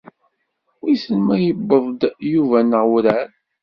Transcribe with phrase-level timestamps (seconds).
[0.81, 2.01] Wissen ma yewweḍ-d
[2.31, 3.31] Yuba neɣ werɛad.